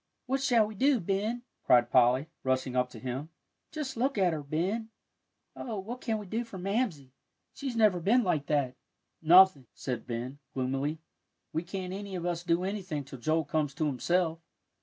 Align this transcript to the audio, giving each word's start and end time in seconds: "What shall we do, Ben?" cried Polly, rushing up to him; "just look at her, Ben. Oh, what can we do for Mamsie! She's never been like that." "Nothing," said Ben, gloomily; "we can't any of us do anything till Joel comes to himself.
"What 0.25 0.41
shall 0.41 0.65
we 0.65 0.73
do, 0.73 0.99
Ben?" 0.99 1.43
cried 1.63 1.91
Polly, 1.91 2.25
rushing 2.43 2.75
up 2.75 2.89
to 2.89 2.97
him; 2.97 3.29
"just 3.71 3.95
look 3.95 4.17
at 4.17 4.33
her, 4.33 4.41
Ben. 4.41 4.89
Oh, 5.55 5.77
what 5.77 6.01
can 6.01 6.17
we 6.17 6.25
do 6.25 6.43
for 6.43 6.57
Mamsie! 6.57 7.13
She's 7.53 7.75
never 7.75 7.99
been 7.99 8.23
like 8.23 8.47
that." 8.47 8.77
"Nothing," 9.21 9.67
said 9.75 10.07
Ben, 10.07 10.39
gloomily; 10.55 10.97
"we 11.53 11.61
can't 11.61 11.93
any 11.93 12.15
of 12.15 12.25
us 12.25 12.43
do 12.43 12.63
anything 12.63 13.03
till 13.03 13.19
Joel 13.19 13.45
comes 13.45 13.75
to 13.75 13.85
himself. 13.85 14.39